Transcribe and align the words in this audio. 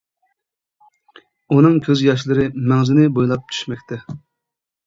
ئۇنىڭ 1.55 1.77
كۆز 1.87 2.03
ياشلىرى 2.07 2.47
مەڭزىنى 2.73 3.07
بويلاپ 3.19 3.47
چۈشمەكتە. 3.55 4.01